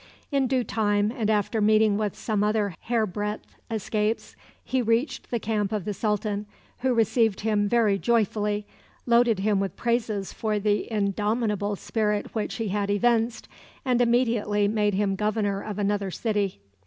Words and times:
In 0.31 0.47
due 0.47 0.63
time, 0.63 1.13
and 1.15 1.29
after 1.29 1.61
meeting 1.61 1.95
with 1.95 2.15
some 2.15 2.43
other 2.43 2.73
hairbreadth 2.85 3.55
escapes, 3.69 4.35
he 4.63 4.81
reached 4.81 5.29
the 5.29 5.39
camp 5.39 5.71
of 5.71 5.85
the 5.85 5.93
sultan, 5.93 6.47
who 6.79 6.91
received 6.95 7.41
him 7.41 7.69
very 7.69 7.99
joyfully, 7.99 8.65
loaded 9.05 9.41
him 9.41 9.59
with 9.59 9.75
praises 9.77 10.33
for 10.33 10.57
the 10.57 10.91
indomitable 10.91 11.75
spirit 11.75 12.33
which 12.33 12.55
he 12.55 12.69
had 12.69 12.89
evinced, 12.89 13.47
and 13.85 14.01
immediately 14.01 14.67
made 14.67 14.95
him 14.95 15.13
governor 15.15 15.61
of 15.61 15.77
another 15.77 16.09
city. 16.09 16.59